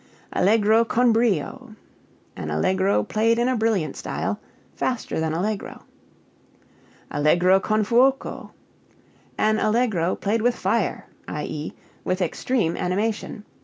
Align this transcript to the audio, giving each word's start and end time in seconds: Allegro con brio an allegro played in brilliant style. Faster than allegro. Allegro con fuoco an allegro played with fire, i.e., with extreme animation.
Allegro 0.33 0.83
con 0.83 1.11
brio 1.13 1.75
an 2.35 2.49
allegro 2.49 3.03
played 3.03 3.37
in 3.37 3.55
brilliant 3.57 3.95
style. 3.95 4.39
Faster 4.75 5.19
than 5.19 5.31
allegro. 5.31 5.83
Allegro 7.11 7.59
con 7.59 7.83
fuoco 7.85 8.49
an 9.37 9.59
allegro 9.59 10.15
played 10.15 10.41
with 10.41 10.55
fire, 10.55 11.05
i.e., 11.27 11.73
with 12.03 12.19
extreme 12.19 12.75
animation. 12.75 13.45